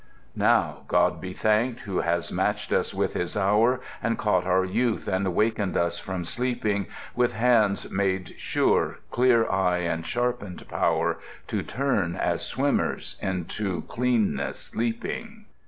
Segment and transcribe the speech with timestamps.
[0.35, 5.07] Now, God be thanked who has matched us with His hour, And caught our youth,
[5.07, 11.19] and wakened us from sleeping, With hand made sure, clear eye, and sharpened power,
[11.49, 15.45] To turn, as swimmers into cleanness leaping.